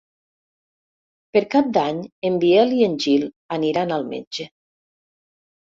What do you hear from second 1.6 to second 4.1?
d'Any en Biel i en Gil aniran al